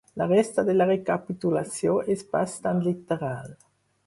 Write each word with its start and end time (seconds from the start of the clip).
La 0.19 0.25
resta 0.29 0.63
de 0.69 0.73
la 0.77 0.87
recapitulació 0.91 1.93
és 2.15 2.25
bastant 2.33 2.83
literal. 2.89 3.55